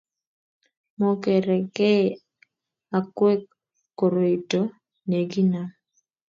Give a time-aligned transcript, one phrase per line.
[0.99, 2.05] Mokerei
[2.97, 3.41] akwek
[3.97, 4.59] koroito
[5.09, 5.67] nekinam?